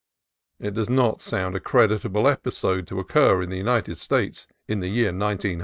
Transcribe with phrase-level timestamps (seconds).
[0.59, 4.87] It does not sound a creditable episode to occur in the United States in the
[4.89, 5.59] year 191 1.